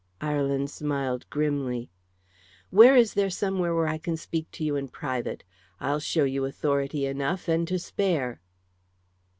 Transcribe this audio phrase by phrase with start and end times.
[0.19, 1.91] Ireland smiled grimly.
[2.71, 5.43] "Where is there somewhere I can speak to you in private?
[5.79, 8.41] I'll show you authority enough, and to spare."